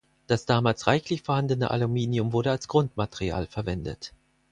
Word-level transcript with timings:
Das 0.25 0.47
damals 0.47 0.87
reichlich 0.87 1.21
vorhandene 1.21 1.69
Aluminium 1.69 2.33
wurde 2.33 2.49
als 2.49 2.67
Grundmaterial 2.67 3.45
verwendet. 3.45 4.13